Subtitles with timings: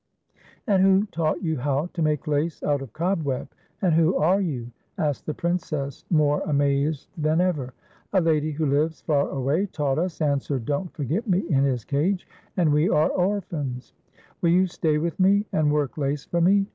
[0.67, 3.47] "And who taught you how to make lace out of cobweb,
[3.83, 7.75] and who are you?" asked the Princess, more amazed than ever."
[8.13, 12.27] A lady who lives far away taught us," answered Don't Forget Me in his cage;"
[12.57, 13.93] and we are orphans.""
[14.41, 16.65] Will you stay with me and work lace for me